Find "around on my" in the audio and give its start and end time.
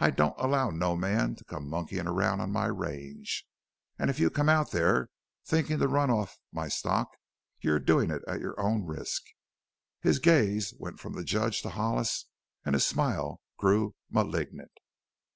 2.08-2.66